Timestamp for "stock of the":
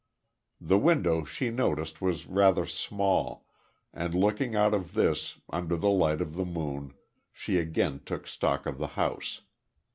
8.25-8.87